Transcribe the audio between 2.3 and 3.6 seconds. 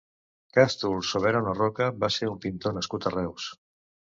un pintor nascut a Reus.